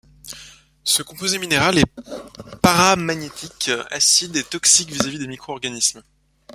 Ce 0.83 1.03
composé 1.03 1.37
minéral 1.37 1.77
est 1.77 1.85
paramagnétique, 2.63 3.69
acide 3.91 4.35
et 4.35 4.43
toxique 4.43 4.89
vis 4.89 5.05
à 5.05 5.07
vis 5.09 5.19
des 5.19 5.27
micro-organismes. 5.27 6.01